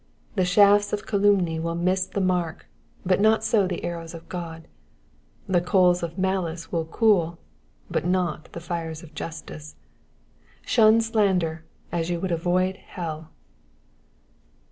The 0.35 0.45
shafts 0.45 0.93
of 0.93 1.05
calumny 1.05 1.59
will 1.59 1.75
miss 1.75 2.07
the 2.07 2.21
mark, 2.21 2.65
but 3.05 3.21
not 3.21 3.43
so 3.43 3.67
the 3.67 3.83
arrows 3.83 4.15
of 4.15 4.23
Ood: 4.33 4.67
the 5.47 5.61
coals 5.61 6.01
of 6.01 6.17
malice 6.17 6.71
will 6.71 6.85
cool, 6.85 7.37
but 7.87 8.03
not 8.03 8.51
the 8.53 8.59
fire 8.61 8.89
of 8.89 9.13
justice. 9.13 9.75
Shun 10.65 11.01
slander 11.01 11.65
as 11.91 12.09
you 12.09 12.19
would 12.19 12.31
avoid 12.31 12.77
hell. 12.77 13.29